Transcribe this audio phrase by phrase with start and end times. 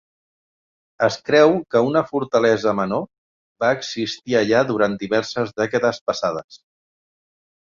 [1.07, 3.05] Es creu que una fortalesa menor
[3.65, 6.63] va existir allà durant diverses dècades passades.